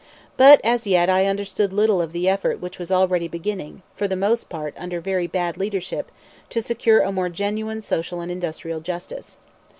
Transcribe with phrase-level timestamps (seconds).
[0.35, 4.15] But as yet I understood little of the effort which was already beginning, for the
[4.15, 6.09] most part under very bad leadership,
[6.49, 9.37] to secure a more genuine social and industrial justice.